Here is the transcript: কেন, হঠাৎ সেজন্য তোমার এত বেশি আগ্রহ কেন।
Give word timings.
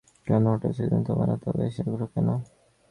কেন, 0.27 0.43
হঠাৎ 0.53 0.71
সেজন্য 0.77 1.03
তোমার 1.07 1.27
এত 1.35 1.45
বেশি 1.57 1.79
আগ্রহ 1.83 2.07
কেন। 2.13 2.27